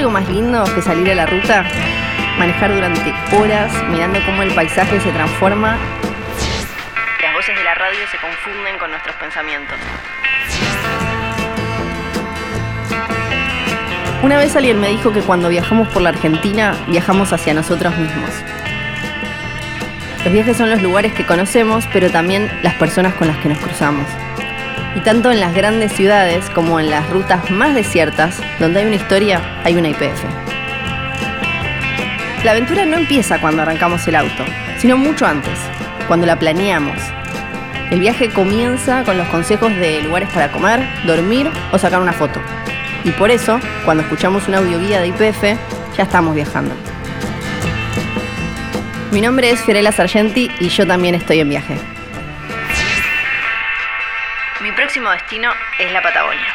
[0.00, 1.62] algo más lindo que salir a la ruta?
[2.38, 5.76] Manejar durante horas mirando cómo el paisaje se transforma.
[7.20, 9.76] Las voces de la radio se confunden con nuestros pensamientos.
[14.22, 18.30] Una vez alguien me dijo que cuando viajamos por la Argentina, viajamos hacia nosotros mismos.
[20.24, 23.58] Los viajes son los lugares que conocemos, pero también las personas con las que nos
[23.58, 24.06] cruzamos.
[24.96, 28.96] Y tanto en las grandes ciudades como en las rutas más desiertas, donde hay una
[28.96, 30.24] historia, hay una IPF.
[32.44, 34.44] La aventura no empieza cuando arrancamos el auto,
[34.78, 35.58] sino mucho antes,
[36.08, 36.96] cuando la planeamos.
[37.90, 42.40] El viaje comienza con los consejos de lugares para comer, dormir o sacar una foto.
[43.04, 45.42] Y por eso, cuando escuchamos un audio guía de IPF,
[45.96, 46.74] ya estamos viajando.
[49.12, 51.99] Mi nombre es Fiorella Sargenti y yo también estoy en viaje.
[54.60, 56.54] Mi próximo destino es la Patagonia.